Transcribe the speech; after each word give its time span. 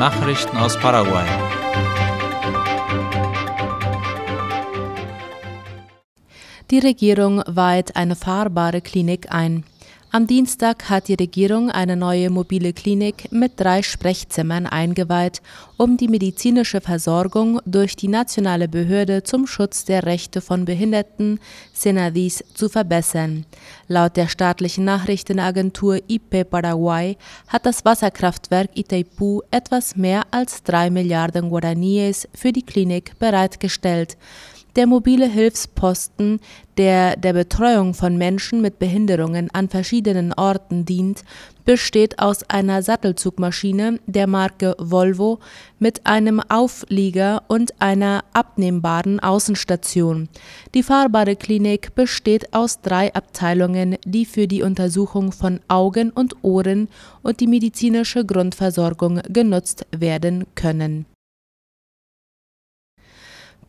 Nachrichten 0.00 0.56
aus 0.56 0.78
Paraguay. 0.78 1.26
Die 6.70 6.78
Regierung 6.78 7.42
weiht 7.46 7.96
eine 7.96 8.16
fahrbare 8.16 8.80
Klinik 8.80 9.30
ein. 9.30 9.62
Am 10.12 10.26
Dienstag 10.26 10.90
hat 10.90 11.06
die 11.06 11.14
Regierung 11.14 11.70
eine 11.70 11.94
neue 11.94 12.30
mobile 12.30 12.72
Klinik 12.72 13.30
mit 13.30 13.60
drei 13.60 13.80
Sprechzimmern 13.80 14.66
eingeweiht, 14.66 15.40
um 15.76 15.96
die 15.96 16.08
medizinische 16.08 16.80
Versorgung 16.80 17.60
durch 17.64 17.94
die 17.94 18.08
nationale 18.08 18.66
Behörde 18.66 19.22
zum 19.22 19.46
Schutz 19.46 19.84
der 19.84 20.06
Rechte 20.06 20.40
von 20.40 20.64
Behinderten, 20.64 21.38
Senadis, 21.72 22.42
zu 22.54 22.68
verbessern. 22.68 23.46
Laut 23.86 24.16
der 24.16 24.26
staatlichen 24.26 24.84
Nachrichtenagentur 24.84 26.00
IP 26.08 26.50
Paraguay 26.50 27.16
hat 27.46 27.64
das 27.64 27.84
Wasserkraftwerk 27.84 28.70
Itaipu 28.74 29.42
etwas 29.52 29.94
mehr 29.94 30.24
als 30.32 30.64
drei 30.64 30.90
Milliarden 30.90 31.50
Guaraníes 31.50 32.26
für 32.34 32.50
die 32.50 32.66
Klinik 32.66 33.16
bereitgestellt. 33.20 34.16
Der 34.76 34.86
mobile 34.86 35.26
Hilfsposten, 35.26 36.38
der 36.76 37.16
der 37.16 37.32
Betreuung 37.32 37.92
von 37.92 38.16
Menschen 38.16 38.60
mit 38.60 38.78
Behinderungen 38.78 39.50
an 39.52 39.68
verschiedenen 39.68 40.32
Orten 40.32 40.84
dient, 40.84 41.24
besteht 41.64 42.18
aus 42.20 42.48
einer 42.48 42.82
Sattelzugmaschine 42.82 43.98
der 44.06 44.26
Marke 44.26 44.76
Volvo 44.78 45.40
mit 45.78 46.06
einem 46.06 46.40
Auflieger 46.40 47.42
und 47.48 47.80
einer 47.80 48.24
abnehmbaren 48.32 49.20
Außenstation. 49.20 50.28
Die 50.74 50.82
fahrbare 50.82 51.36
Klinik 51.36 51.94
besteht 51.94 52.54
aus 52.54 52.80
drei 52.80 53.12
Abteilungen, 53.12 53.96
die 54.04 54.24
für 54.24 54.46
die 54.46 54.62
Untersuchung 54.62 55.32
von 55.32 55.60
Augen 55.68 56.10
und 56.10 56.36
Ohren 56.42 56.88
und 57.22 57.40
die 57.40 57.46
medizinische 57.48 58.24
Grundversorgung 58.24 59.20
genutzt 59.28 59.86
werden 59.90 60.46
können 60.54 61.06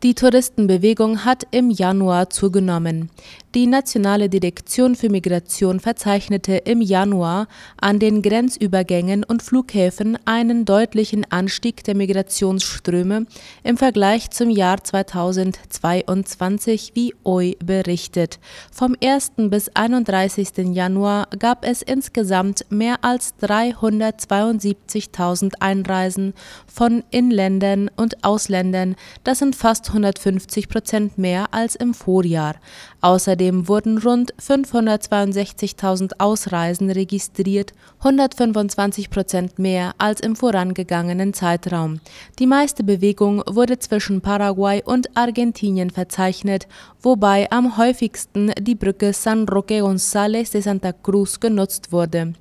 die 0.02 0.14
Touristenbewegung 0.14 1.24
hat 1.24 1.46
im 1.50 1.70
Januar 1.70 2.30
zugenommen. 2.30 3.10
Die 3.54 3.66
Nationale 3.66 4.30
Direktion 4.30 4.94
für 4.94 5.10
Migration 5.10 5.78
verzeichnete 5.78 6.56
im 6.56 6.80
Januar 6.80 7.48
an 7.78 7.98
den 7.98 8.22
Grenzübergängen 8.22 9.24
und 9.24 9.42
Flughäfen 9.42 10.16
einen 10.24 10.64
deutlichen 10.64 11.30
Anstieg 11.30 11.84
der 11.84 11.94
Migrationsströme 11.94 13.26
im 13.62 13.76
Vergleich 13.76 14.30
zum 14.30 14.48
Jahr 14.48 14.82
2022, 14.82 16.92
wie 16.94 17.14
OI 17.24 17.58
berichtet. 17.62 18.40
Vom 18.72 18.96
1. 19.04 19.32
bis 19.50 19.68
31. 19.68 20.72
Januar 20.72 21.28
gab 21.38 21.66
es 21.66 21.82
insgesamt 21.82 22.64
mehr 22.70 23.04
als 23.04 23.34
372.000 23.42 25.56
Einreisen 25.60 26.32
von 26.66 27.04
Inländern 27.10 27.90
und 27.96 28.24
Ausländern. 28.24 28.96
Das 29.24 29.40
sind 29.40 29.56
fast 29.56 29.88
150 29.88 30.70
Prozent 30.70 31.18
mehr 31.18 31.52
als 31.52 31.74
im 31.74 31.92
Vorjahr. 31.92 32.54
Außerdem 33.02 33.41
wurden 33.50 33.98
rund 33.98 34.34
562.000 34.34 36.12
Ausreisen 36.18 36.90
registriert, 36.90 37.72
125 37.98 39.10
Prozent 39.10 39.58
mehr 39.58 39.94
als 39.98 40.20
im 40.20 40.36
vorangegangenen 40.36 41.34
Zeitraum. 41.34 42.00
Die 42.38 42.46
meiste 42.46 42.84
Bewegung 42.84 43.42
wurde 43.46 43.78
zwischen 43.78 44.20
Paraguay 44.20 44.82
und 44.84 45.16
Argentinien 45.16 45.90
verzeichnet, 45.90 46.66
wobei 47.00 47.50
am 47.50 47.76
häufigsten 47.76 48.52
die 48.60 48.74
Brücke 48.74 49.12
San 49.12 49.48
Roque 49.48 49.82
González 49.82 50.52
de 50.52 50.60
Santa 50.60 50.92
Cruz 50.92 51.40
genutzt 51.40 51.92
wurde. 51.92 52.34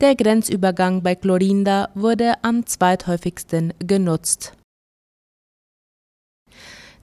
Der 0.00 0.14
Grenzübergang 0.14 1.02
bei 1.02 1.14
Clorinda 1.14 1.88
wurde 1.94 2.34
am 2.42 2.66
zweithäufigsten 2.66 3.72
genutzt. 3.78 4.52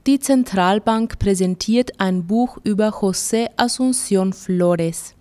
Die 0.07 0.19
Zentralbank 0.19 1.19
präsentiert 1.19 1.99
ein 1.99 2.25
Buch 2.25 2.57
über 2.63 2.89
José 2.89 3.49
Asunción 3.55 4.33
Flores. 4.33 5.13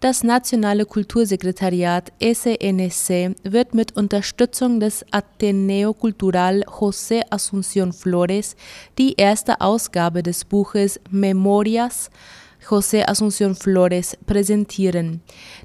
Das 0.00 0.24
Nationale 0.24 0.86
Kultursekretariat 0.86 2.10
SNC 2.18 3.36
wird 3.42 3.74
mit 3.74 3.94
Unterstützung 3.94 4.80
des 4.80 5.04
Ateneo 5.10 5.92
Cultural 5.92 6.64
José 6.64 7.20
Asunción 7.28 7.92
Flores 7.92 8.56
die 8.96 9.16
erste 9.18 9.60
Ausgabe 9.60 10.22
des 10.22 10.46
Buches 10.46 10.98
Memorias 11.10 12.10
José 12.68 13.04
Asunción 13.04 13.54
Flores 13.54 14.16
präsentieren. 14.26 15.20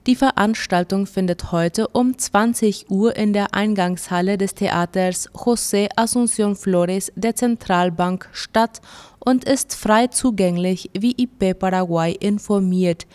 Die 0.05 0.15
Veranstaltung 0.15 1.05
findet 1.05 1.51
heute 1.51 1.87
um 1.89 2.17
20 2.17 2.89
Uhr 2.89 3.15
in 3.15 3.33
der 3.33 3.53
Eingangshalle 3.53 4.37
des 4.37 4.55
Theaters 4.55 5.29
José 5.33 5.89
Asunción 5.95 6.55
Flores 6.55 7.11
der 7.15 7.35
Zentralbank 7.35 8.29
statt 8.31 8.81
und 9.19 9.43
ist 9.43 9.75
frei 9.75 10.07
zugänglich, 10.07 10.89
wie 10.97 11.15
IP 11.17 11.59
Paraguay 11.59 12.13
informiert. 12.13 13.05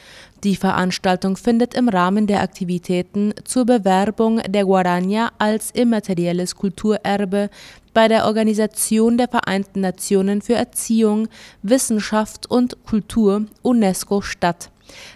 Die 0.44 0.56
Veranstaltung 0.56 1.36
findet 1.36 1.74
im 1.74 1.88
Rahmen 1.88 2.26
der 2.26 2.42
Aktivitäten 2.42 3.32
zur 3.44 3.64
Bewerbung 3.64 4.40
der 4.46 4.64
Guarania 4.64 5.30
als 5.38 5.70
immaterielles 5.70 6.56
Kulturerbe 6.56 7.48
bei 7.94 8.08
der 8.08 8.26
Organisation 8.26 9.18
der 9.18 9.28
Vereinten 9.28 9.80
Nationen 9.80 10.42
für 10.42 10.54
Erziehung, 10.54 11.28
Wissenschaft 11.62 12.50
und 12.50 12.76
Kultur 12.84 13.46
UNESCO 13.62 14.20
statt. 14.20 14.70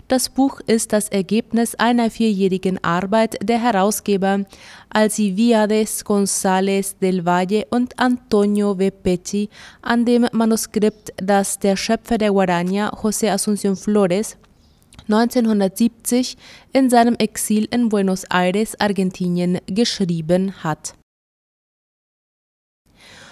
Das 0.09 0.29
Buch 0.29 0.61
ist 0.67 0.93
das 0.93 1.09
Ergebnis 1.09 1.75
einer 1.75 2.11
vierjährigen 2.11 2.83
Arbeit 2.83 3.37
der 3.43 3.61
Herausgeber 3.61 4.45
Alcibiades 4.91 6.05
González 6.05 6.97
del 7.01 7.25
Valle 7.25 7.67
und 7.71 7.99
Antonio 7.99 8.79
Vepetti 8.79 9.49
an 9.83 10.05
dem 10.05 10.27
Manuskript, 10.33 11.13
das 11.17 11.59
der 11.59 11.77
Schöpfer 11.77 12.19
der 12.19 12.31
Guarania, 12.31 12.91
José 12.91 13.31
Asunción 13.31 13.77
Flores, 13.77 14.37
1970 15.09 16.37
in 16.73 16.91
seinem 16.91 17.15
Exil 17.17 17.69
in 17.71 17.89
Buenos 17.89 18.25
Aires, 18.31 18.79
Argentinien, 18.81 19.59
geschrieben 19.67 20.53
hat 20.65 20.95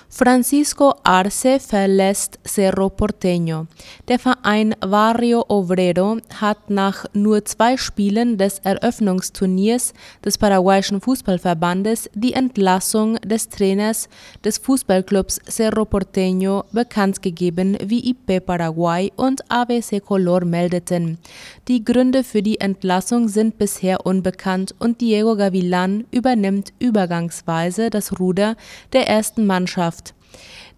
Francisco 0.08 0.94
Arce 1.02 1.58
verlässt 1.58 2.38
Cerro 2.46 2.88
Porteño. 2.88 3.66
Der 4.06 4.18
Verein 4.18 4.74
Barrio 4.80 5.44
Obrero 5.48 6.18
hat 6.40 6.70
nach 6.70 7.06
nur 7.14 7.44
zwei 7.44 7.76
Spielen 7.76 8.38
des 8.38 8.60
Eröffnungsturniers 8.60 9.92
des 10.24 10.38
paraguayischen 10.38 11.00
Fußballverbandes 11.00 12.10
die 12.14 12.34
Entlassung 12.34 13.16
des 13.22 13.48
Trainers 13.48 14.08
des 14.44 14.58
Fußballclubs 14.58 15.40
Cerro 15.48 15.82
Porteño 15.82 16.64
bekannt 16.72 17.20
gegeben, 17.20 17.76
wie 17.84 18.10
IP 18.10 18.44
Paraguay 18.46 19.10
und 19.16 19.50
ABC 19.50 20.00
Color 20.00 20.44
meldeten. 20.44 21.18
Die 21.66 21.84
Gründe 21.84 22.22
für 22.22 22.42
die 22.42 22.60
Entlassung 22.60 23.28
sind 23.28 23.58
bisher 23.58 24.06
unbekannt 24.06 24.74
und 24.78 25.00
Diego 25.00 25.34
Gavilan 25.34 26.04
übernimmt 26.10 26.72
übergangsweise 26.78 27.90
das 27.90 28.20
Ruder 28.20 28.56
der 28.92 29.08
ersten 29.08 29.46
Mannschaft. 29.46 30.03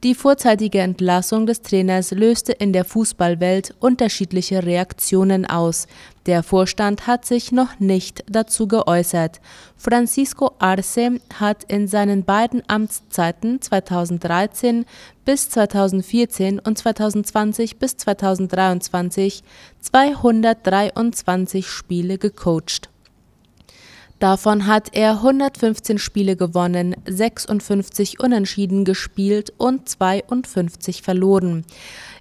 Die 0.02 0.14
vorzeitige 0.14 0.80
Entlassung 0.80 1.46
des 1.46 1.62
Trainers 1.62 2.10
löste 2.10 2.52
in 2.52 2.72
der 2.72 2.84
Fußballwelt 2.84 3.74
unterschiedliche 3.80 4.64
Reaktionen 4.64 5.46
aus. 5.46 5.86
Der 6.26 6.42
Vorstand 6.42 7.06
hat 7.06 7.24
sich 7.24 7.50
noch 7.50 7.80
nicht 7.80 8.22
dazu 8.28 8.68
geäußert. 8.68 9.40
Francisco 9.76 10.52
Arce 10.58 11.20
hat 11.38 11.64
in 11.64 11.88
seinen 11.88 12.24
beiden 12.24 12.62
Amtszeiten 12.68 13.62
2013 13.62 14.84
bis 15.24 15.48
2014 15.50 16.58
und 16.58 16.76
2020 16.76 17.78
bis 17.78 17.96
2023 17.96 19.42
223 19.80 21.66
Spiele 21.66 22.18
gecoacht. 22.18 22.90
Davon 24.18 24.66
hat 24.66 24.94
er 24.94 25.16
115 25.16 25.98
Spiele 25.98 26.36
gewonnen, 26.36 26.96
56 27.06 28.18
Unentschieden 28.18 28.86
gespielt 28.86 29.52
und 29.58 29.88
52 29.88 31.02
verloren. 31.02 31.66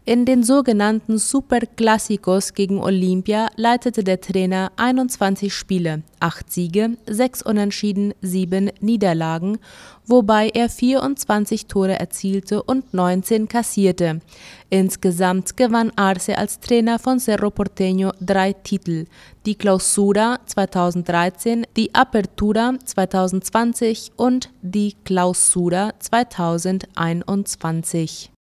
In 0.07 0.25
den 0.25 0.43
sogenannten 0.43 1.17
Superclásicos 1.17 2.53
gegen 2.53 2.79
Olympia 2.79 3.49
leitete 3.55 4.03
der 4.03 4.21
Trainer 4.21 4.71
21 4.75 5.51
Spiele, 5.51 6.03
8 6.19 6.51
Siege, 6.51 6.91
6 7.07 7.41
Unentschieden, 7.41 8.13
7 8.21 8.69
Niederlagen, 8.81 9.57
wobei 10.05 10.49
er 10.49 10.69
24 10.69 11.65
Tore 11.65 11.99
erzielte 11.99 12.61
und 12.61 12.93
19 12.93 13.47
kassierte. 13.47 14.21
Insgesamt 14.69 15.57
gewann 15.57 15.91
Arce 15.95 16.37
als 16.37 16.59
Trainer 16.59 16.99
von 16.99 17.17
Cerro 17.17 17.47
Porteño 17.47 18.11
drei 18.21 18.53
Titel, 18.53 19.05
die 19.47 19.55
Clausura 19.55 20.37
2013, 20.45 21.65
die 21.75 21.95
Apertura 21.95 22.75
2020 22.85 24.11
und 24.17 24.51
die 24.61 24.93
Clausura 25.03 25.93
2021. 25.97 28.34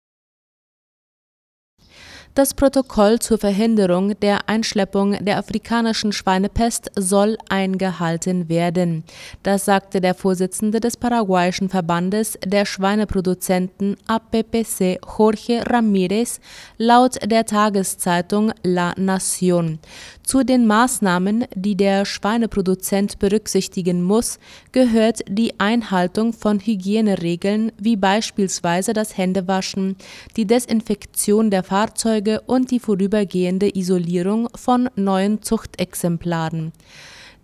Das 2.35 2.53
Protokoll 2.53 3.19
zur 3.19 3.37
Verhinderung 3.37 4.19
der 4.19 4.49
Einschleppung 4.49 5.23
der 5.23 5.37
afrikanischen 5.37 6.11
Schweinepest 6.11 6.91
soll 6.97 7.37
eingehalten 7.47 8.49
werden. 8.49 9.05
Das 9.41 9.63
sagte 9.63 10.01
der 10.01 10.13
Vorsitzende 10.15 10.81
des 10.81 10.97
paraguayischen 10.97 11.69
Verbandes 11.69 12.37
der 12.45 12.65
Schweineproduzenten 12.65 13.95
APPC 14.07 14.99
Jorge 15.17 15.63
Ramírez 15.63 16.41
laut 16.77 17.19
der 17.25 17.45
Tageszeitung 17.45 18.51
La 18.63 18.91
Nación. 18.97 19.77
Zu 20.21 20.43
den 20.43 20.65
Maßnahmen, 20.65 21.45
die 21.55 21.77
der 21.77 22.03
Schweineproduzent 22.03 23.17
berücksichtigen 23.19 24.03
muss, 24.03 24.39
gehört 24.73 25.21
die 25.29 25.57
Einhaltung 25.59 26.33
von 26.33 26.59
Hygieneregeln 26.59 27.71
wie 27.77 27.95
beispielsweise 27.95 28.91
das 28.91 29.17
Händewaschen, 29.17 29.95
die 30.35 30.45
Desinfektion 30.45 31.49
der 31.49 31.63
Fahrzeuge 31.63 32.24
und 32.47 32.71
die 32.71 32.79
vorübergehende 32.79 33.75
Isolierung 33.75 34.49
von 34.55 34.89
neuen 34.95 35.41
Zuchtexemplaren. 35.41 36.73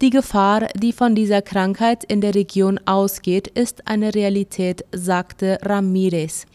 Die 0.01 0.09
Gefahr, 0.09 0.67
die 0.75 0.93
von 0.93 1.13
dieser 1.13 1.43
Krankheit 1.43 2.03
in 2.03 2.21
der 2.21 2.33
Region 2.33 2.79
ausgeht, 2.85 3.47
ist 3.47 3.87
eine 3.87 4.15
Realität, 4.15 4.83
sagte 4.91 5.59
Ramirez. 5.61 6.47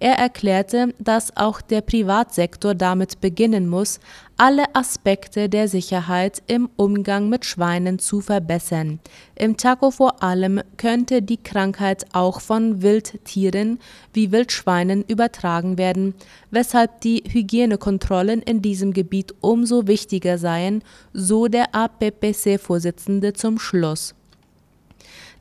Er 0.00 0.14
erklärte, 0.14 0.94
dass 0.98 1.36
auch 1.36 1.60
der 1.62 1.80
Privatsektor 1.80 2.74
damit 2.74 3.20
beginnen 3.20 3.68
muss, 3.68 4.00
alle 4.40 4.74
Aspekte 4.74 5.50
der 5.50 5.68
Sicherheit 5.68 6.42
im 6.46 6.70
Umgang 6.76 7.28
mit 7.28 7.44
Schweinen 7.44 7.98
zu 7.98 8.22
verbessern. 8.22 8.98
Im 9.34 9.58
Taco 9.58 9.90
vor 9.90 10.22
allem 10.22 10.62
könnte 10.78 11.20
die 11.20 11.36
Krankheit 11.36 12.06
auch 12.14 12.40
von 12.40 12.80
Wildtieren 12.80 13.78
wie 14.14 14.32
Wildschweinen 14.32 15.04
übertragen 15.06 15.76
werden, 15.76 16.14
weshalb 16.50 17.02
die 17.02 17.22
Hygienekontrollen 17.28 18.40
in 18.40 18.62
diesem 18.62 18.94
Gebiet 18.94 19.34
umso 19.42 19.86
wichtiger 19.86 20.38
seien, 20.38 20.82
so 21.12 21.48
der 21.48 21.74
APPC-Vorsitzende 21.74 23.34
zum 23.34 23.58
Schluss. 23.58 24.14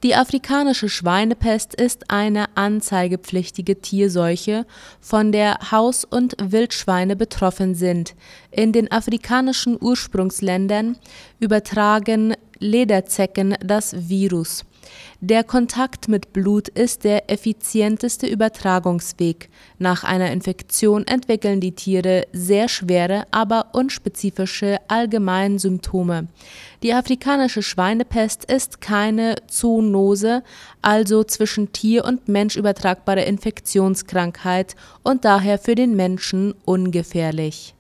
Die 0.02 0.16
afrikanische 0.16 0.88
Schweinepest 0.88 1.76
ist 1.76 2.10
eine 2.10 2.46
anzeigepflichtige 2.56 3.82
Tierseuche, 3.82 4.66
von 5.02 5.34
der 5.34 5.72
Haus 5.72 6.06
und 6.06 6.38
Wildschweine 6.42 7.18
betroffen 7.18 7.76
sind. 7.76 8.16
In 8.50 8.72
den 8.72 8.90
afrikanischen 8.92 9.78
Ursprungsländern 9.80 10.98
übertragen 11.42 12.34
Lederzecken 12.60 13.56
das 13.62 14.10
Virus 14.10 14.64
der 15.22 15.44
Kontakt 15.44 16.08
mit 16.08 16.34
Blut 16.34 16.70
ist 16.70 17.04
der 17.04 17.30
effizienteste 17.30 18.28
Übertragungsweg. 18.28 19.50
Nach 19.78 20.04
einer 20.04 20.32
Infektion 20.32 21.06
entwickeln 21.06 21.60
die 21.60 21.74
Tiere 21.74 22.28
sehr 22.32 22.70
schwere, 22.70 23.26
aber 23.32 23.68
unspezifische 23.74 24.78
Allgemeinsymptome. 24.88 26.28
Die 26.84 26.94
afrikanische 26.94 27.62
Schweinepest 27.62 28.46
ist 28.46 28.82
keine 28.82 29.36
Zoonose, 29.48 30.44
also 30.82 31.24
zwischen 31.24 31.72
Tier 31.74 32.06
und 32.06 32.28
Mensch 32.28 32.56
übertragbare 32.56 33.24
Infektionskrankheit 33.24 34.76
und 35.04 35.26
daher 35.26 35.60
für 35.60 35.76
den 35.76 35.96
Menschen 35.96 36.54
ungefährlich 36.66 37.76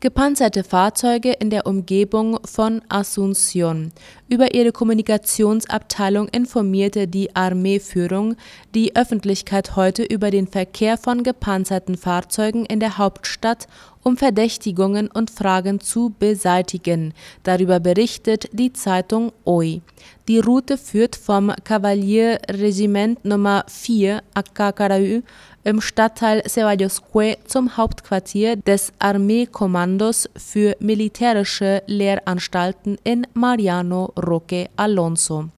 gepanzerte 0.00 0.64
Fahrzeuge 0.64 1.32
in 1.32 1.50
der 1.50 1.66
Umgebung 1.66 2.38
von 2.46 2.80
Asunción. 2.88 3.90
Über 4.30 4.54
ihre 4.54 4.72
Kommunikationsabteilung 4.72 6.28
informierte 6.28 7.06
die 7.06 7.36
Armeeführung 7.36 8.36
die 8.74 8.96
Öffentlichkeit 8.96 9.76
heute 9.76 10.02
über 10.02 10.30
den 10.30 10.46
Verkehr 10.46 10.96
von 10.96 11.22
gepanzerten 11.22 11.98
Fahrzeugen 11.98 12.64
in 12.64 12.80
der 12.80 12.96
Hauptstadt, 12.96 13.68
um 14.02 14.16
Verdächtigungen 14.16 15.08
und 15.08 15.30
Fragen 15.30 15.80
zu 15.80 16.14
beseitigen. 16.18 17.12
Darüber 17.42 17.78
berichtet 17.78 18.48
die 18.52 18.72
Zeitung 18.72 19.32
OI. 19.44 19.82
Die 20.28 20.38
Route 20.38 20.78
führt 20.78 21.16
vom 21.16 21.52
Kavalierregiment 21.64 23.24
Nummer 23.24 23.64
4 23.68 24.22
Akakaraü 24.32 25.22
im 25.64 25.80
Stadtteil 25.80 26.42
Ceballos-Cue 26.48 27.36
zum 27.44 27.76
Hauptquartier 27.76 28.56
des 28.56 28.92
Armeekommandos 28.98 30.28
für 30.36 30.76
militärische 30.80 31.82
Lehranstalten 31.86 32.98
in 33.04 33.26
Mariano 33.34 34.12
Roque 34.16 34.68
Alonso 34.76 35.50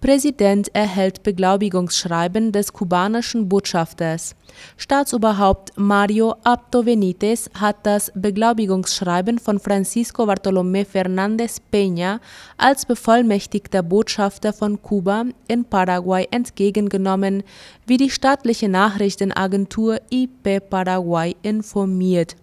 Präsident 0.00 0.72
erhält 0.74 1.24
Beglaubigungsschreiben 1.24 2.52
des 2.52 2.72
kubanischen 2.72 3.48
Botschafters. 3.48 4.36
Staatsoberhaupt 4.76 5.72
Mario 5.76 6.36
Abdo 6.44 6.84
Benitez 6.84 7.50
hat 7.54 7.78
das 7.82 8.12
Beglaubigungsschreiben 8.14 9.40
von 9.40 9.58
Francisco 9.58 10.22
Bartolomé 10.22 10.86
Fernández 10.86 11.60
Peña 11.72 12.20
als 12.56 12.86
bevollmächtigter 12.86 13.82
Botschafter 13.82 14.52
von 14.52 14.80
Kuba 14.80 15.24
in 15.48 15.64
Paraguay 15.64 16.28
entgegengenommen, 16.30 17.42
wie 17.88 17.96
die 17.96 18.10
staatliche 18.10 18.68
Nachrichtenagentur 18.68 19.98
IP 20.10 20.70
Paraguay 20.70 21.34
informiert 21.42 22.36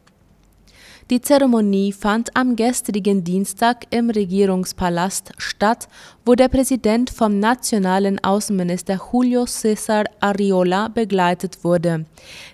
die 1.11 1.21
Zeremonie 1.21 1.93
fand 1.93 2.35
am 2.35 2.55
gestrigen 2.55 3.23
Dienstag 3.23 3.85
im 3.91 4.09
Regierungspalast 4.09 5.33
statt, 5.37 5.87
wo 6.25 6.33
der 6.33 6.47
Präsident 6.47 7.11
vom 7.11 7.37
nationalen 7.37 8.23
Außenminister 8.23 8.99
Julio 9.11 9.43
César 9.43 10.05
Arriola 10.19 10.87
begleitet 10.87 11.63
wurde. 11.63 12.05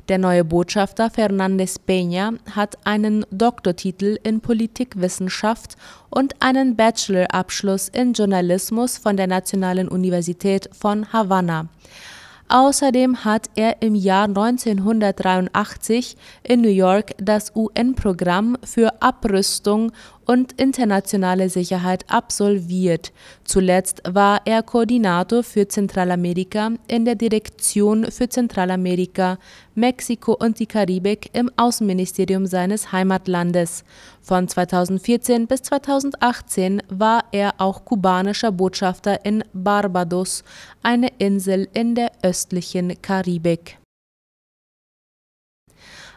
Der 0.09 0.17
neue 0.17 0.43
Botschafter 0.43 1.09
Fernández 1.09 1.77
Peña 1.87 2.37
hat 2.53 2.77
einen 2.83 3.25
Doktortitel 3.31 4.19
in 4.23 4.41
Politikwissenschaft 4.41 5.77
und 6.09 6.35
einen 6.41 6.75
Bachelorabschluss 6.75 7.87
in 7.87 8.11
Journalismus 8.11 8.97
von 8.97 9.15
der 9.15 9.27
Nationalen 9.27 9.87
Universität 9.87 10.69
von 10.77 11.13
Havanna. 11.13 11.69
Außerdem 12.53 13.23
hat 13.23 13.49
er 13.55 13.81
im 13.81 13.95
Jahr 13.95 14.25
1983 14.25 16.17
in 16.43 16.59
New 16.59 16.67
York 16.67 17.11
das 17.17 17.55
UN-Programm 17.55 18.57
für 18.61 19.01
Abrüstung 19.01 19.93
und 20.31 20.53
internationale 20.53 21.49
Sicherheit 21.49 22.05
absolviert. 22.07 23.11
Zuletzt 23.43 24.01
war 24.07 24.39
er 24.45 24.63
Koordinator 24.63 25.43
für 25.43 25.67
Zentralamerika 25.67 26.71
in 26.87 27.03
der 27.03 27.15
Direktion 27.15 28.09
für 28.09 28.29
Zentralamerika, 28.29 29.39
Mexiko 29.75 30.37
und 30.39 30.59
die 30.59 30.67
Karibik 30.67 31.29
im 31.33 31.51
Außenministerium 31.57 32.45
seines 32.45 32.93
Heimatlandes. 32.93 33.83
Von 34.21 34.47
2014 34.47 35.47
bis 35.47 35.63
2018 35.63 36.81
war 36.87 37.25
er 37.33 37.55
auch 37.57 37.83
kubanischer 37.83 38.53
Botschafter 38.53 39.25
in 39.25 39.43
Barbados, 39.51 40.45
eine 40.81 41.09
Insel 41.17 41.67
in 41.73 41.93
der 41.93 42.09
östlichen 42.23 43.01
Karibik. 43.01 43.80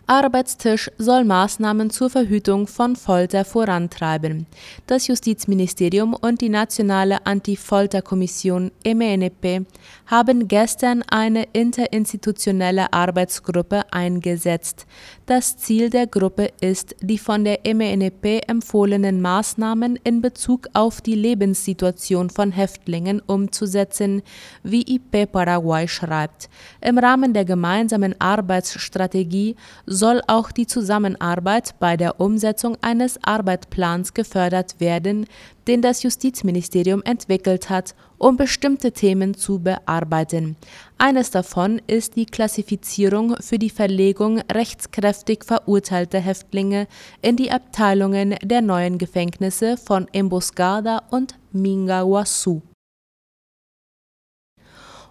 Arbeitstisch 0.07 0.91
soll 0.99 1.25
Maßnahmen 1.25 1.89
zur 1.89 2.11
Verhütung 2.11 2.67
von 2.67 2.95
Folter 2.95 3.47
vorantreiben. 3.47 4.47
Das 4.87 5.07
Justizministerium 5.07 6.13
und 6.13 6.43
die 6.43 6.51
Nationale 6.51 7.25
Anti-Folter-Kommission 7.25 8.71
MNP 8.85 9.65
haben 10.07 10.47
gestern 10.47 11.03
eine 11.09 11.45
interinstitutionelle 11.55 12.93
Arbeitsgruppe 12.93 13.91
eingesetzt. 13.93 14.85
Das 15.25 15.57
Ziel 15.57 15.89
der 15.89 16.07
Gruppe 16.07 16.51
ist, 16.61 16.95
die 17.01 17.17
von 17.17 17.45
der 17.45 17.61
MNP 17.65 18.43
empfohlenen 18.47 19.23
Maßnahmen 19.23 19.99
in 20.05 20.21
Bezug 20.21 20.69
auf 20.75 21.01
die 21.01 21.15
Lebenssituation 21.15 22.29
von 22.29 22.53
Häftlingen 22.53 23.21
umzusetzen, 23.21 24.21
wie 24.63 24.83
IP 24.83 25.33
Paraguay 25.33 25.89
schreibt. 25.89 26.51
Im 26.83 26.99
Rahmen 26.99 27.33
der 27.33 27.47
gemeinsamen 27.47 28.15
Arbeitsstrategie 28.21 29.57
soll 29.95 30.21
auch 30.27 30.51
die 30.51 30.67
Zusammenarbeit 30.67 31.79
bei 31.79 31.97
der 31.97 32.21
Umsetzung 32.21 32.77
eines 32.83 33.23
Arbeitsplans 33.23 34.13
gefördert 34.13 34.81
werden, 34.81 35.27
den 35.69 35.83
das 35.83 36.03
Justizministerium 36.03 37.03
entwickelt 37.05 37.71
hat, 37.71 37.95
um 38.19 38.37
bestimmte 38.37 38.93
Themen 38.93 39.35
zu 39.35 39.61
bearbeiten. 39.61 40.57
Eines 40.99 41.31
davon 41.31 41.81
ist 41.87 42.17
die 42.17 42.27
Klassifizierung 42.27 43.37
für 43.41 43.59
die 43.59 43.71
Verlegung 43.71 44.41
rechtskräftig 44.53 45.45
verurteilter 45.45 46.21
Häftlinge 46.21 46.87
in 47.23 47.37
die 47.37 47.51
Abteilungen 47.51 48.35
der 48.43 48.63
neuen 48.63 48.99
Gefängnisse 48.99 49.77
von 49.77 50.09
Emboscada 50.13 51.03
und 51.11 51.37
Mingaguazu. 51.53 52.63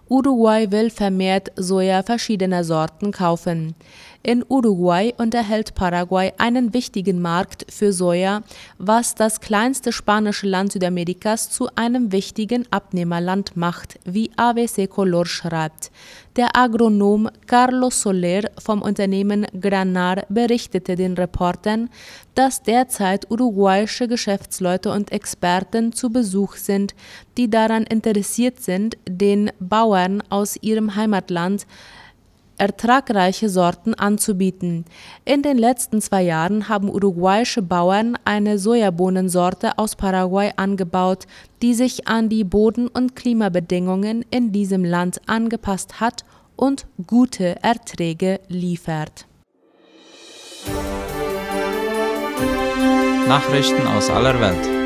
Uruguay 0.08 0.70
will 0.70 0.90
vermehrt 0.90 1.50
Soja 1.56 2.02
verschiedener 2.02 2.62
Sorten 2.62 3.10
kaufen. 3.10 3.74
In 4.26 4.42
Uruguay 4.48 5.12
unterhält 5.18 5.74
Paraguay 5.74 6.32
einen 6.38 6.72
wichtigen 6.72 7.20
Markt 7.20 7.66
für 7.70 7.92
Soja, 7.92 8.40
was 8.78 9.14
das 9.14 9.42
kleinste 9.42 9.92
spanische 9.92 10.46
Land 10.46 10.72
Südamerikas 10.72 11.50
zu 11.50 11.68
einem 11.74 12.10
wichtigen 12.10 12.66
Abnehmerland 12.70 13.54
macht, 13.54 14.00
wie 14.06 14.30
ABC 14.36 14.86
Color 14.86 15.26
schreibt. 15.26 15.92
Der 16.36 16.56
Agronom 16.56 17.28
Carlos 17.46 18.00
Soler 18.00 18.50
vom 18.58 18.80
Unternehmen 18.80 19.46
Granar 19.60 20.24
berichtete 20.30 20.96
den 20.96 21.12
Reportern, 21.12 21.90
dass 22.34 22.62
derzeit 22.62 23.30
uruguayische 23.30 24.08
Geschäftsleute 24.08 24.90
und 24.90 25.12
Experten 25.12 25.92
zu 25.92 26.08
Besuch 26.08 26.56
sind, 26.56 26.94
die 27.36 27.50
daran 27.50 27.82
interessiert 27.82 28.60
sind, 28.60 28.96
den 29.06 29.52
Bauern 29.60 30.22
aus 30.30 30.56
ihrem 30.62 30.96
Heimatland 30.96 31.66
ertragreiche 32.58 33.48
Sorten 33.48 33.94
anzubieten. 33.94 34.84
In 35.24 35.42
den 35.42 35.58
letzten 35.58 36.00
zwei 36.00 36.22
Jahren 36.22 36.68
haben 36.68 36.88
uruguayische 36.88 37.62
Bauern 37.62 38.16
eine 38.24 38.58
Sojabohnensorte 38.58 39.78
aus 39.78 39.96
Paraguay 39.96 40.52
angebaut, 40.56 41.24
die 41.62 41.74
sich 41.74 42.06
an 42.08 42.28
die 42.28 42.44
Boden- 42.44 42.88
und 42.88 43.16
Klimabedingungen 43.16 44.24
in 44.30 44.52
diesem 44.52 44.84
Land 44.84 45.20
angepasst 45.26 46.00
hat 46.00 46.24
und 46.56 46.86
gute 47.06 47.62
Erträge 47.62 48.40
liefert. 48.48 49.26
Nachrichten 53.26 53.86
aus 53.86 54.10
aller 54.10 54.38
Welt. 54.38 54.83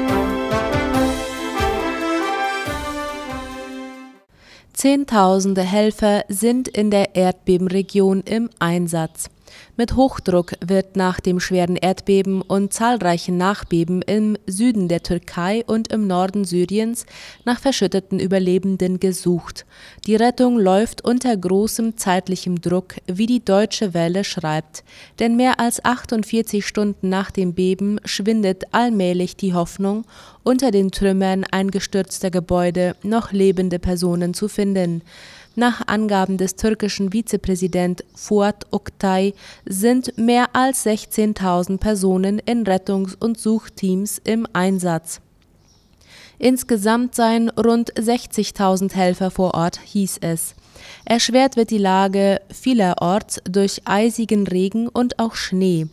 Zehntausende 4.79 5.63
Helfer 5.63 6.23
sind 6.29 6.69
in 6.69 6.93
der 6.93 7.17
Erdbebenregion 7.17 8.21
im 8.21 8.49
Einsatz. 8.61 9.29
Mit 9.77 9.97
Hochdruck 9.97 10.53
wird 10.65 10.97
nach 10.97 11.19
dem 11.19 11.41
schweren 11.41 11.77
Erdbeben 11.77 12.43
und 12.43 12.73
zahlreichen 12.73 13.37
Nachbeben 13.37 14.03
im 14.03 14.37
Süden 14.47 14.89
der 14.89 15.03
Türkei 15.03 15.65
und 15.67 15.93
im 15.93 16.07
Norden 16.07 16.45
Syriens 16.45 17.07
nach 17.45 17.59
verschütteten 17.61 18.21
Überlebenden 18.21 19.01
gesucht. 19.01 19.67
Die 20.07 20.17
Rettung 20.17 20.59
läuft 20.59 21.05
unter 21.05 21.37
großem 21.37 21.97
zeitlichem 21.97 22.61
Druck, 22.61 22.97
wie 23.07 23.27
die 23.27 23.45
Deutsche 23.45 23.95
Welle 23.95 24.25
schreibt. 24.25 24.85
Denn 25.19 25.37
mehr 25.37 25.61
als 25.61 25.85
48 25.85 26.67
Stunden 26.67 27.09
nach 27.09 27.31
dem 27.31 27.55
Beben 27.55 28.01
schwindet 28.05 28.65
allmählich 28.73 29.37
die 29.37 29.55
Hoffnung, 29.55 30.05
unter 30.49 30.71
den 30.71 30.91
Trümmern 30.91 31.45
eingestürzter 31.45 32.31
Gebäude 32.31 32.97
noch 33.03 33.33
lebende 33.33 33.79
Personen 33.79 34.33
zu 34.33 34.49
finden. 34.49 35.03
Nach 35.57 35.87
Angaben 35.87 36.39
des 36.39 36.57
türkischen 36.57 37.13
Vizepräsident 37.13 38.03
Fuat 38.15 38.65
Oktay 38.71 39.35
sind 39.67 40.17
mehr 40.17 40.47
als 40.55 40.87
16.000 40.87 41.77
Personen 41.77 42.39
in 42.39 42.65
Rettungs- 42.65 43.15
und 43.15 43.39
Suchteams 43.39 44.23
im 44.25 44.47
Einsatz. 44.55 45.21
Insgesamt 46.39 47.15
seien 47.15 47.51
rund 47.51 47.93
60.000 47.93 48.95
Helfer 48.95 49.31
vor 49.31 49.53
Ort, 49.53 49.79
hieß 49.85 50.17
es. 50.23 50.55
Erschwert 51.05 51.57
wird 51.57 51.69
die 51.69 51.77
Lage 51.77 52.41
vielerorts 52.51 53.43
durch 53.45 53.83
eisigen 53.85 54.47
Regen 54.47 54.89
und 54.89 55.19
auch 55.19 55.35
Schnee. 55.35 55.89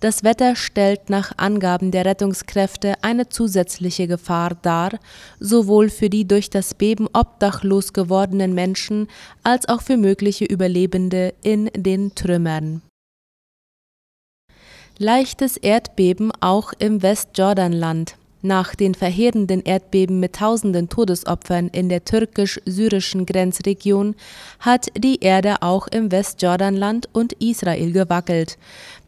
Das 0.00 0.24
Wetter 0.24 0.56
stellt 0.56 1.10
nach 1.10 1.32
Angaben 1.36 1.90
der 1.90 2.04
Rettungskräfte 2.04 2.94
eine 3.02 3.28
zusätzliche 3.28 4.08
Gefahr 4.08 4.56
dar, 4.60 4.98
sowohl 5.38 5.90
für 5.90 6.10
die 6.10 6.26
durch 6.26 6.50
das 6.50 6.74
Beben 6.74 7.08
obdachlos 7.12 7.92
gewordenen 7.92 8.54
Menschen 8.54 9.08
als 9.42 9.68
auch 9.68 9.82
für 9.82 9.96
mögliche 9.96 10.44
Überlebende 10.44 11.34
in 11.42 11.70
den 11.76 12.14
Trümmern. 12.14 12.82
Leichtes 14.98 15.56
Erdbeben 15.56 16.32
auch 16.40 16.72
im 16.78 17.02
Westjordanland. 17.02 18.16
Nach 18.44 18.74
den 18.74 18.96
verheerenden 18.96 19.62
Erdbeben 19.62 20.18
mit 20.18 20.34
tausenden 20.34 20.88
Todesopfern 20.88 21.68
in 21.68 21.88
der 21.88 22.04
türkisch-syrischen 22.04 23.24
Grenzregion 23.24 24.16
hat 24.58 24.88
die 24.98 25.20
Erde 25.20 25.62
auch 25.62 25.86
im 25.86 26.10
Westjordanland 26.10 27.08
und 27.12 27.34
Israel 27.34 27.92
gewackelt. 27.92 28.58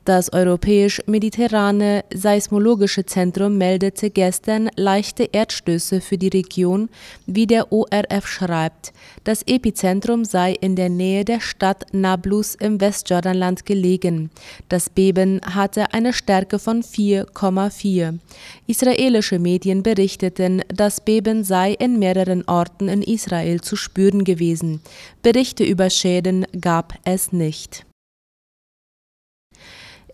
Das 0.04 0.30
Europäisch-Mediterrane 0.34 2.04
Seismologische 2.12 3.06
Zentrum 3.06 3.56
meldete 3.56 4.10
gestern 4.10 4.68
leichte 4.76 5.30
Erdstöße 5.32 6.02
für 6.02 6.18
die 6.18 6.28
Region, 6.28 6.90
wie 7.24 7.46
der 7.46 7.72
ORF 7.72 8.26
schreibt. 8.26 8.92
Das 9.24 9.42
Epizentrum 9.46 10.26
sei 10.26 10.52
in 10.60 10.76
der 10.76 10.90
Nähe 10.90 11.24
der 11.24 11.40
Stadt 11.40 11.86
Nablus 11.92 12.54
im 12.54 12.82
Westjordanland 12.82 13.64
gelegen. 13.64 14.28
Das 14.68 14.90
Beben 14.90 15.40
hatte 15.42 15.94
eine 15.94 16.12
Stärke 16.12 16.58
von 16.58 16.82
4,4. 16.82 18.18
Israelische 18.66 19.38
Medien 19.38 19.82
berichteten, 19.82 20.60
das 20.68 21.00
Beben 21.00 21.44
sei 21.44 21.72
in 21.72 21.98
mehreren 21.98 22.46
Orten 22.46 22.88
in 22.88 23.00
Israel 23.00 23.62
zu 23.62 23.74
spüren 23.74 24.24
gewesen. 24.24 24.82
Berichte 25.22 25.64
über 25.64 25.88
Schäden 25.88 26.44
gab 26.60 26.92
es 27.04 27.32
nicht. 27.32 27.86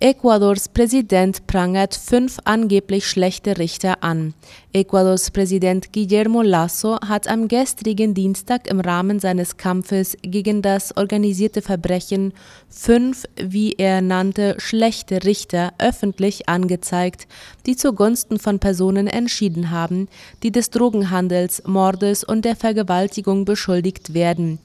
Ecuadors 0.02 0.70
Präsident 0.70 1.46
prangert 1.46 1.94
fünf 1.94 2.38
angeblich 2.44 3.06
schlechte 3.06 3.58
Richter 3.58 4.02
an. 4.02 4.32
Ecuadors 4.72 5.30
Präsident 5.30 5.92
Guillermo 5.92 6.40
Lasso 6.40 6.98
hat 7.06 7.28
am 7.28 7.48
gestrigen 7.48 8.14
Dienstag 8.14 8.66
im 8.66 8.80
Rahmen 8.80 9.20
seines 9.20 9.58
Kampfes 9.58 10.16
gegen 10.22 10.62
das 10.62 10.96
organisierte 10.96 11.60
Verbrechen 11.60 12.32
fünf, 12.70 13.26
wie 13.36 13.74
er 13.74 14.00
nannte, 14.00 14.54
schlechte 14.56 15.22
Richter 15.24 15.74
öffentlich 15.76 16.48
angezeigt, 16.48 17.28
die 17.66 17.76
zugunsten 17.76 18.38
von 18.38 18.58
Personen 18.58 19.06
entschieden 19.06 19.70
haben, 19.70 20.08
die 20.42 20.50
des 20.50 20.70
Drogenhandels, 20.70 21.64
Mordes 21.66 22.24
und 22.24 22.46
der 22.46 22.56
Vergewaltigung 22.56 23.44
beschuldigt 23.44 24.14
werden. 24.14 24.60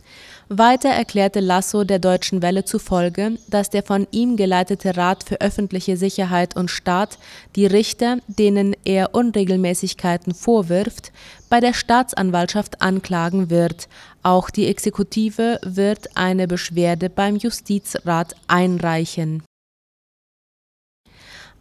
Weiter 0.48 0.90
erklärte 0.90 1.40
Lasso 1.40 1.84
der 1.86 1.98
Deutschen 1.98 2.44
Welle 2.44 2.66
zufolge, 2.66 3.38
dass 3.50 3.72
der 3.72 3.82
von 3.82 4.08
ihm 4.12 4.38
geleitete 4.38 4.96
Rat 4.96 5.24
für 5.24 5.42
öffentliche 5.42 5.98
Sicherheit 5.98 6.56
und 6.56 6.70
Staat 6.70 7.18
die 7.56 7.66
Richter, 7.66 8.20
denen 8.28 8.76
er 8.86 9.16
Unregelmäßigkeiten 9.16 10.36
vorwirft, 10.36 11.12
bei 11.50 11.60
der 11.60 11.74
Staatsanwaltschaft 11.74 12.84
anklagen 12.84 13.50
wird. 13.50 13.88
Auch 14.22 14.52
die 14.52 14.68
Exekutive 14.68 15.60
wird 15.64 16.16
eine 16.16 16.48
Beschwerde 16.48 17.10
beim 17.10 17.38
Justizrat 17.38 18.36
einreichen. 18.48 19.42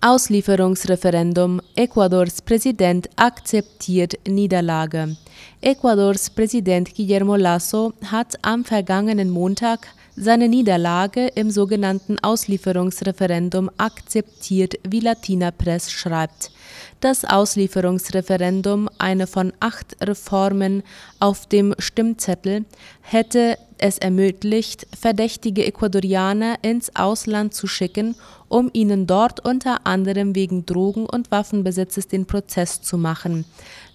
Auslieferungsreferendum. 0.06 1.62
Ecuadors 1.76 2.42
Präsident 2.42 3.08
akzeptiert 3.16 4.12
Niederlage. 4.28 5.16
Ecuadors 5.62 6.28
Präsident 6.28 6.94
Guillermo 6.94 7.36
Lasso 7.36 7.94
hat 8.10 8.34
am 8.42 8.66
vergangenen 8.66 9.30
Montag 9.30 9.88
seine 10.16 10.48
Niederlage 10.48 11.26
im 11.28 11.50
sogenannten 11.50 12.18
Auslieferungsreferendum 12.18 13.70
akzeptiert, 13.78 14.74
wie 14.88 15.00
Latina 15.00 15.50
Press 15.50 15.90
schreibt. 15.90 16.52
Das 17.00 17.24
Auslieferungsreferendum, 17.24 18.88
eine 18.98 19.26
von 19.26 19.52
acht 19.60 19.96
Reformen 20.00 20.82
auf 21.20 21.46
dem 21.46 21.74
Stimmzettel, 21.78 22.64
hätte 23.02 23.58
es 23.78 23.98
ermöglicht, 23.98 24.86
verdächtige 24.98 25.66
Ecuadorianer 25.66 26.56
ins 26.62 26.94
Ausland 26.96 27.52
zu 27.52 27.66
schicken, 27.66 28.14
um 28.48 28.70
ihnen 28.72 29.06
dort 29.06 29.44
unter 29.44 29.86
anderem 29.86 30.34
wegen 30.34 30.64
Drogen- 30.64 31.06
und 31.06 31.30
Waffenbesitzes 31.30 32.08
den 32.08 32.24
Prozess 32.24 32.80
zu 32.80 32.96
machen. 32.96 33.44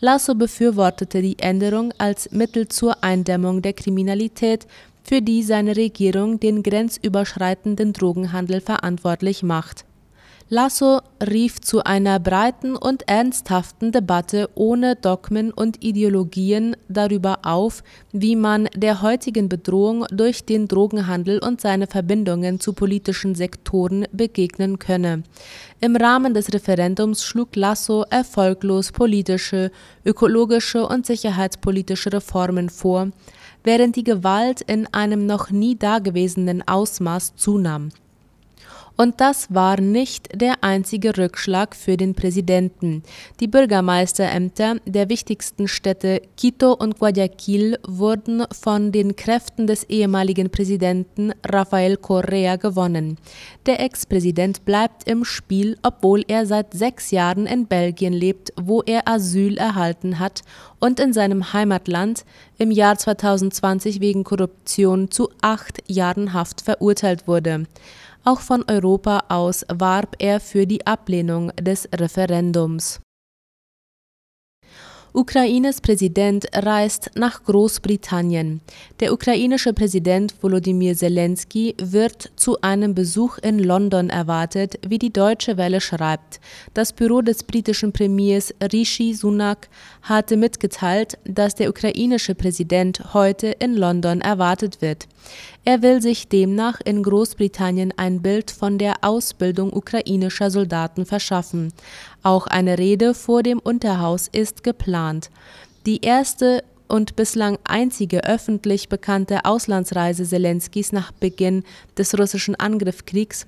Lasso 0.01 0.35
befürwortete 0.35 1.21
die 1.21 1.39
Änderung 1.39 1.93
als 1.97 2.31
Mittel 2.31 2.67
zur 2.67 3.03
Eindämmung 3.03 3.61
der 3.61 3.73
Kriminalität, 3.73 4.67
für 5.09 5.23
die 5.23 5.41
seine 5.41 5.75
Regierung 5.75 6.39
den 6.39 6.61
grenzüberschreitenden 6.61 7.93
Drogenhandel 7.93 8.61
verantwortlich 8.61 9.41
macht. 9.41 9.83
Lasso 10.49 11.01
rief 11.27 11.61
zu 11.61 11.83
einer 11.83 12.19
breiten 12.19 12.75
und 12.75 13.07
ernsthaften 13.07 13.91
Debatte 13.91 14.51
ohne 14.53 14.95
Dogmen 14.95 15.51
und 15.51 15.83
Ideologien 15.83 16.75
darüber 16.87 17.39
auf, 17.41 17.83
wie 18.11 18.35
man 18.35 18.67
der 18.75 19.01
heutigen 19.01 19.49
Bedrohung 19.49 20.05
durch 20.11 20.45
den 20.45 20.67
Drogenhandel 20.67 21.39
und 21.39 21.59
seine 21.59 21.87
Verbindungen 21.87 22.59
zu 22.59 22.73
politischen 22.73 23.33
Sektoren 23.33 24.05
begegnen 24.11 24.77
könne. 24.77 25.23
Im 25.81 25.95
Rahmen 25.95 26.35
des 26.35 26.53
Referendums 26.53 27.23
schlug 27.23 27.55
Lasso 27.55 28.05
erfolglos 28.11 28.91
politische, 28.91 29.71
ökologische 30.05 30.85
und 30.85 31.07
sicherheitspolitische 31.07 32.13
Reformen 32.13 32.69
vor, 32.69 33.09
während 33.63 33.95
die 33.95 34.03
Gewalt 34.03 34.61
in 34.61 34.87
einem 34.93 35.25
noch 35.25 35.49
nie 35.49 35.77
dagewesenen 35.77 36.67
Ausmaß 36.67 37.35
zunahm. 37.35 37.89
Und 39.01 39.21
das 39.21 39.47
war 39.55 39.79
nicht 39.79 40.41
der 40.41 40.55
einzige 40.61 41.17
Rückschlag 41.17 41.73
für 41.73 41.95
den 41.95 42.15
Präsidenten. 42.15 43.01
Die 43.39 43.47
Bürgermeisterämter 43.47 44.75
der 44.85 45.07
wichtigsten 45.07 45.69
Städte 45.69 46.21
Quito 46.37 46.73
und 46.73 46.99
Guayaquil 46.99 47.77
wurden 47.87 48.43
von 48.51 48.91
den 48.91 49.15
Kräften 49.15 49.67
des 49.67 49.85
ehemaligen 49.85 50.49
Präsidenten 50.49 51.31
Rafael 51.47 51.95
Correa 51.95 52.57
gewonnen. 52.57 53.17
Der 53.67 53.79
Ex-Präsident 53.79 54.65
bleibt 54.65 55.07
im 55.07 55.23
Spiel, 55.23 55.77
obwohl 55.81 56.25
er 56.27 56.45
seit 56.45 56.73
sechs 56.73 57.11
Jahren 57.11 57.45
in 57.45 57.67
Belgien 57.67 58.11
lebt, 58.11 58.51
wo 58.59 58.81
er 58.81 59.07
Asyl 59.07 59.57
erhalten 59.57 60.19
hat 60.19 60.41
und 60.81 60.99
in 60.99 61.13
seinem 61.13 61.53
Heimatland 61.53 62.25
im 62.57 62.69
Jahr 62.69 62.97
2020 62.97 64.01
wegen 64.01 64.25
Korruption 64.25 65.09
zu 65.09 65.29
acht 65.41 65.89
Jahren 65.89 66.33
Haft 66.33 66.59
verurteilt 66.59 67.29
wurde. 67.29 67.65
Auch 68.23 68.41
von 68.41 68.63
Europa 68.67 69.23
aus 69.29 69.65
warb 69.69 70.15
er 70.19 70.39
für 70.39 70.67
die 70.67 70.85
Ablehnung 70.85 71.51
des 71.55 71.87
Referendums. 71.93 72.99
Ukraines 75.11 75.81
Präsident 75.81 76.45
reist 76.53 77.09
nach 77.15 77.43
Großbritannien. 77.43 78.61
Der 78.99 79.11
ukrainische 79.11 79.73
Präsident 79.73 80.35
Volodymyr 80.39 80.95
Zelensky 80.95 81.73
wird 81.81 82.31
zu 82.35 82.61
einem 82.61 82.93
Besuch 82.93 83.39
in 83.39 83.57
London 83.57 84.11
erwartet, 84.11 84.77
wie 84.87 84.99
die 84.99 85.11
Deutsche 85.11 85.57
Welle 85.57 85.81
schreibt. 85.81 86.39
Das 86.75 86.93
Büro 86.93 87.21
des 87.21 87.43
britischen 87.43 87.91
Premiers 87.91 88.53
Rishi 88.71 89.15
Sunak 89.15 89.69
hatte 90.03 90.37
mitgeteilt, 90.37 91.17
dass 91.23 91.55
der 91.55 91.69
ukrainische 91.69 92.35
Präsident 92.35 93.13
heute 93.15 93.47
in 93.47 93.75
London 93.75 94.21
erwartet 94.21 94.79
wird. 94.79 95.07
Er 95.65 95.81
will 95.81 96.01
sich 96.01 96.27
demnach 96.27 96.79
in 96.83 97.03
Großbritannien 97.03 97.93
ein 97.97 98.21
Bild 98.21 98.51
von 98.51 98.77
der 98.77 98.95
Ausbildung 99.01 99.73
ukrainischer 99.73 100.51
Soldaten 100.51 101.05
verschaffen. 101.05 101.73
Auch 102.23 102.47
eine 102.47 102.77
Rede 102.77 103.13
vor 103.13 103.43
dem 103.43 103.59
Unterhaus 103.59 104.27
ist 104.31 104.63
geplant. 104.63 105.29
Die 105.85 106.01
erste 106.01 106.63
und 106.87 107.15
bislang 107.15 107.57
einzige 107.63 108.23
öffentlich 108.25 108.89
bekannte 108.89 109.45
Auslandsreise 109.45 110.25
Zelenskis 110.25 110.91
nach 110.91 111.11
Beginn 111.11 111.63
des 111.97 112.17
russischen 112.17 112.55
Angriffskriegs 112.55 113.45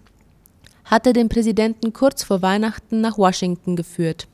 hatte 0.85 1.13
den 1.13 1.29
Präsidenten 1.29 1.93
kurz 1.93 2.23
vor 2.23 2.41
Weihnachten 2.41 3.01
nach 3.01 3.17
Washington 3.17 3.75
geführt. 3.75 4.27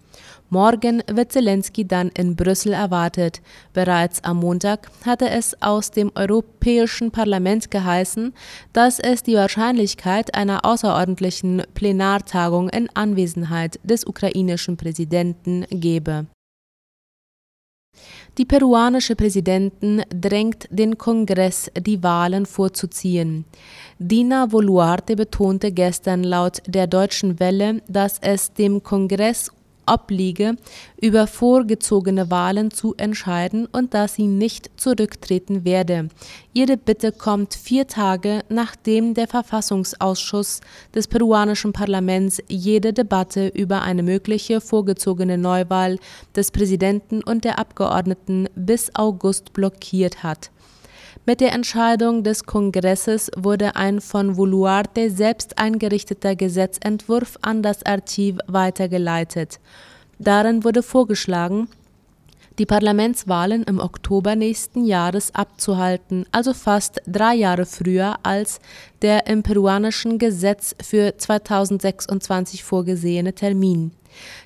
Morgen 0.50 1.04
wird 1.12 1.32
Zelensky 1.32 1.86
dann 1.86 2.10
in 2.10 2.36
Brüssel 2.36 2.74
erwartet. 2.74 3.42
Bereits 3.74 4.24
am 4.24 4.38
Montag 4.38 4.90
hatte 5.06 5.30
es 5.30 5.62
aus 5.62 5.92
dem 5.92 6.12
Europäischen 6.16 7.12
Parlament 7.12 7.70
geheißen, 7.70 8.34
dass 8.72 9.00
es 9.00 9.24
die 9.24 9.36
Wahrscheinlichkeit 9.36 10.34
einer 10.36 10.64
außerordentlichen 10.64 11.64
Plenartagung 11.74 12.70
in 12.70 12.90
Anwesenheit 12.94 13.80
des 13.84 14.06
ukrainischen 14.06 14.78
Präsidenten 14.78 15.66
gebe. 15.70 16.28
Die 18.38 18.46
peruanische 18.46 19.16
Präsidentin 19.16 20.04
drängt 20.10 20.68
den 20.70 20.98
Kongress, 20.98 21.72
die 21.76 22.04
Wahlen 22.04 22.46
vorzuziehen. 22.46 23.46
Dina 23.98 24.46
Boluarte 24.46 25.16
betonte 25.16 25.72
gestern 25.72 26.24
laut 26.24 26.62
der 26.68 26.86
Deutschen 26.86 27.40
Welle, 27.40 27.82
dass 27.88 28.20
es 28.20 28.54
dem 28.54 28.84
Kongress 28.84 29.52
obliege, 29.88 30.56
über 31.01 31.27
vorgezogene 31.27 32.29
Wahlen 32.29 32.72
zu 32.72 32.94
entscheiden 32.98 33.65
und 33.65 33.94
dass 33.94 34.15
sie 34.15 34.27
nicht 34.27 34.70
zurücktreten 34.77 35.65
werde. 35.65 36.10
Ihre 36.53 36.77
Bitte 36.77 37.12
kommt 37.12 37.53
vier 37.53 37.88
Tage, 37.88 38.44
nachdem 38.50 39.13
der 39.13 39.27
Verfassungsausschuss 39.27 40.62
des 40.94 41.08
peruanischen 41.08 41.74
Parlaments 41.74 42.41
jede 42.48 42.94
Debatte 42.94 43.48
über 43.50 43.82
eine 43.82 44.03
mögliche 44.03 44.62
vorgezogene 44.62 45.38
Neuwahl 45.38 46.00
des 46.36 46.51
Präsidenten 46.51 47.24
und 47.24 47.44
der 47.44 47.60
Abgeordneten 47.60 48.50
bis 48.56 48.94
August 48.96 49.53
blockiert 49.53 50.24
hat. 50.24 50.51
Mit 51.30 51.42
der 51.42 51.52
Entscheidung 51.52 52.24
des 52.24 52.46
Kongresses 52.46 53.30
wurde 53.36 53.76
ein 53.76 54.00
von 54.00 54.38
Voluarte 54.38 55.10
selbst 55.10 55.58
eingerichteter 55.58 56.38
Gesetzentwurf 56.38 57.38
an 57.42 57.62
das 57.62 57.86
Archiv 57.86 58.38
weitergeleitet. 58.48 59.60
Darin 60.20 60.64
wurde 60.64 60.82
vorgeschlagen, 60.82 61.68
die 62.60 62.66
Parlamentswahlen 62.66 63.64
im 63.64 63.82
Oktober 63.82 64.38
nächsten 64.38 64.86
Jahres 64.86 65.36
abzuhalten, 65.36 66.26
also 66.32 66.54
fast 66.54 67.02
drei 67.06 67.36
Jahre 67.36 67.66
früher 67.66 68.16
als 68.24 68.62
der 69.02 69.28
im 69.28 69.44
peruanischen 69.44 70.20
Gesetz 70.20 70.76
für 70.82 71.18
2026 71.18 72.64
vorgesehene 72.64 73.34
Termin. 73.34 73.92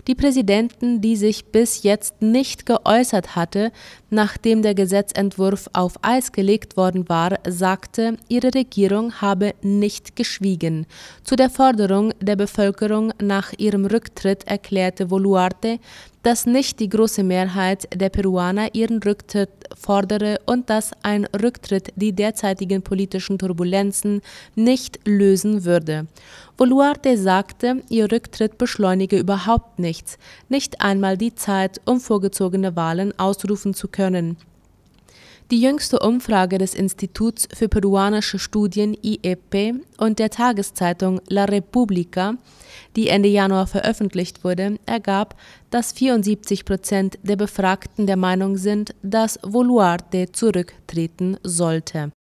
Die 0.08 0.16
Präsidentin, 0.16 1.02
die 1.02 1.16
sich 1.16 1.46
bis 1.46 1.84
jetzt 1.84 2.22
nicht 2.22 2.66
geäußert 2.66 3.36
hatte, 3.36 3.72
nachdem 4.10 4.62
der 4.62 4.74
Gesetzentwurf 4.74 5.70
auf 5.74 5.94
Eis 6.02 6.32
gelegt 6.32 6.78
worden 6.78 7.08
war, 7.08 7.40
sagte, 7.48 8.18
ihre 8.28 8.54
Regierung 8.54 9.22
habe 9.22 9.54
nicht 9.62 10.16
geschwiegen. 10.16 10.86
Zu 11.24 11.36
der 11.36 11.50
Forderung 11.50 12.14
der 12.20 12.36
Bevölkerung 12.36 13.14
nach 13.22 13.54
ihrem 13.58 13.86
Rücktritt 13.86 14.48
erklärte 14.48 15.10
Voluarte, 15.12 15.80
dass 16.24 16.46
nicht 16.46 16.80
die 16.80 16.90
große 16.90 17.24
Mehrheit 17.24 17.88
der 17.94 18.10
Peruaner 18.10 18.74
ihren 18.74 19.02
Rücktritt 19.02 19.50
fordere 19.78 20.40
und 20.46 20.70
dass 20.70 20.92
ein 21.04 21.26
Rücktritt 21.26 21.94
die 21.96 22.14
derzeitigen 22.14 22.82
politischen 22.82 23.40
Turbulenzen 23.40 24.22
nicht 24.56 25.00
lösen 25.06 25.66
würde. 25.66 26.08
Boluarte 26.58 27.18
sagte, 27.18 27.84
ihr 27.90 28.12
Rücktritt 28.12 28.58
beschleunige 28.58 29.18
überhaupt 29.18 29.80
nichts, 29.80 30.18
nicht 30.50 30.82
einmal 30.82 31.18
die 31.18 31.34
Zeit, 31.36 31.82
um 31.86 32.00
vorgezogene 32.00 32.76
Wahlen 32.76 33.18
ausrufen 33.18 33.74
zu 33.74 33.88
können. 33.88 34.38
Die 35.52 35.60
jüngste 35.60 36.00
Umfrage 36.00 36.58
des 36.60 36.74
Instituts 36.74 37.46
für 37.54 37.68
peruanische 37.68 38.40
Studien 38.40 38.96
IEP 39.04 39.84
und 39.98 40.18
der 40.18 40.30
Tageszeitung 40.30 41.20
La 41.28 41.44
Repubblica, 41.44 42.36
die 42.96 43.10
Ende 43.10 43.28
Januar 43.28 43.68
veröffentlicht 43.68 44.46
wurde, 44.46 44.80
ergab, 44.86 45.36
dass 45.70 45.92
74 45.92 46.64
Prozent 46.64 47.20
der 47.24 47.36
Befragten 47.36 48.08
der 48.08 48.16
Meinung 48.16 48.56
sind, 48.56 48.96
dass 49.04 49.40
Voluarte 49.44 50.32
zurücktreten 50.32 51.36
sollte. 51.44 52.14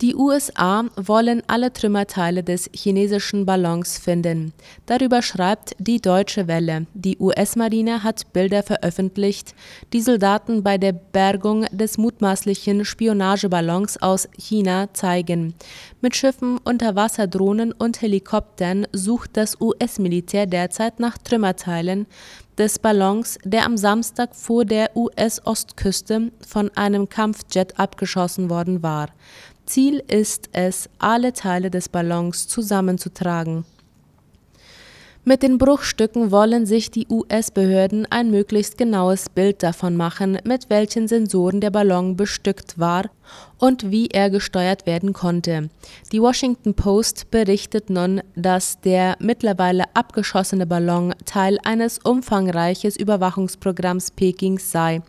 Die 0.00 0.14
USA 0.14 0.84
wollen 0.96 1.42
alle 1.46 1.72
Trümmerteile 1.72 2.42
des 2.42 2.70
chinesischen 2.74 3.44
Ballons 3.44 3.98
finden. 3.98 4.52
Darüber 4.86 5.20
schreibt 5.20 5.74
die 5.78 6.00
Deutsche 6.00 6.48
Welle. 6.48 6.86
Die 6.94 7.18
US-Marine 7.18 8.02
hat 8.02 8.32
Bilder 8.32 8.62
veröffentlicht, 8.62 9.54
die 9.92 10.00
Soldaten 10.00 10.62
bei 10.62 10.78
der 10.78 10.92
Bergung 10.92 11.66
des 11.70 11.98
mutmaßlichen 11.98 12.84
Spionageballons 12.84 14.00
aus 14.00 14.28
China 14.38 14.88
zeigen. 14.94 15.54
Mit 16.00 16.16
Schiffen, 16.16 16.58
Unterwasserdrohnen 16.64 17.72
und 17.72 18.00
Helikoptern 18.00 18.86
sucht 18.92 19.36
das 19.36 19.60
US-Militär 19.60 20.46
derzeit 20.46 20.98
nach 20.98 21.18
Trümmerteilen 21.18 22.06
des 22.60 22.78
Ballons, 22.78 23.38
der 23.42 23.64
am 23.64 23.78
Samstag 23.78 24.36
vor 24.36 24.66
der 24.66 24.94
US-Ostküste 24.94 26.30
von 26.46 26.70
einem 26.76 27.08
Kampfjet 27.08 27.78
abgeschossen 27.78 28.50
worden 28.50 28.82
war. 28.82 29.08
Ziel 29.70 30.02
ist 30.08 30.48
es, 30.50 30.90
alle 30.98 31.32
Teile 31.32 31.70
des 31.70 31.88
Ballons 31.88 32.48
zusammenzutragen. 32.48 33.64
Mit 35.24 35.44
den 35.44 35.58
Bruchstücken 35.58 36.32
wollen 36.32 36.66
sich 36.66 36.90
die 36.90 37.06
US-Behörden 37.08 38.04
ein 38.10 38.32
möglichst 38.32 38.78
genaues 38.78 39.28
Bild 39.28 39.62
davon 39.62 39.96
machen, 39.96 40.38
mit 40.42 40.70
welchen 40.70 41.06
Sensoren 41.06 41.60
der 41.60 41.70
Ballon 41.70 42.16
bestückt 42.16 42.80
war 42.80 43.10
und 43.60 43.90
wie 43.90 44.08
er 44.08 44.30
gesteuert 44.30 44.86
werden 44.86 45.12
konnte. 45.12 45.68
Die 46.12 46.20
Washington 46.20 46.74
Post 46.74 47.30
berichtet 47.30 47.90
nun, 47.90 48.22
dass 48.34 48.80
der 48.80 49.16
mittlerweile 49.20 49.84
abgeschossene 49.94 50.66
Ballon 50.66 51.14
Teil 51.26 51.58
eines 51.62 51.98
umfangreiches 51.98 52.96
Überwachungsprogramms 52.96 54.12
Pekings 54.12 54.72
sei. 54.72 55.02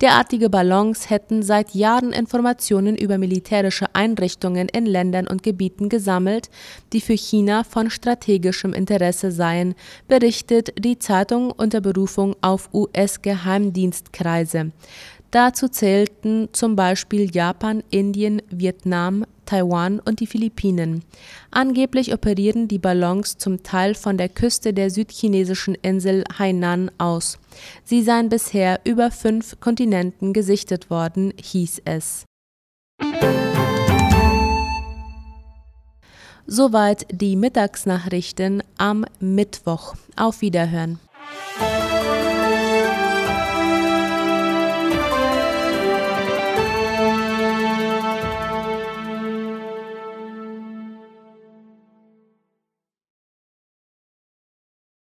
Derartige 0.00 0.48
Ballons 0.48 1.10
hätten 1.10 1.42
seit 1.42 1.74
Jahren 1.74 2.12
Informationen 2.12 2.96
über 2.96 3.18
militärische 3.18 3.86
Einrichtungen 3.94 4.68
in 4.68 4.86
Ländern 4.86 5.26
und 5.26 5.42
Gebieten 5.42 5.88
gesammelt, 5.88 6.48
die 6.92 7.00
für 7.00 7.16
China 7.16 7.64
von 7.64 7.90
strategischem 7.90 8.72
Interesse 8.72 9.32
seien, 9.32 9.74
berichtet 10.06 10.72
die 10.78 10.98
Zeitung 10.98 11.50
unter 11.50 11.80
Berufung 11.80 12.36
auf 12.40 12.70
US-Geheimdienstkreise. 12.72 14.70
Dazu 15.36 15.68
zählten 15.68 16.48
zum 16.52 16.76
Beispiel 16.76 17.30
Japan, 17.30 17.82
Indien, 17.90 18.40
Vietnam, 18.48 19.26
Taiwan 19.44 20.00
und 20.00 20.20
die 20.20 20.26
Philippinen. 20.26 21.04
Angeblich 21.50 22.14
operieren 22.14 22.68
die 22.68 22.78
Ballons 22.78 23.36
zum 23.36 23.62
Teil 23.62 23.94
von 23.94 24.16
der 24.16 24.30
Küste 24.30 24.72
der 24.72 24.88
südchinesischen 24.88 25.74
Insel 25.74 26.24
Hainan 26.38 26.90
aus. 26.96 27.38
Sie 27.84 28.02
seien 28.02 28.30
bisher 28.30 28.80
über 28.84 29.10
fünf 29.10 29.60
Kontinenten 29.60 30.32
gesichtet 30.32 30.88
worden, 30.88 31.34
hieß 31.38 31.82
es. 31.84 32.24
Soweit 36.46 37.06
die 37.10 37.36
Mittagsnachrichten 37.36 38.62
am 38.78 39.04
Mittwoch. 39.20 39.96
Auf 40.16 40.40
Wiederhören. 40.40 40.98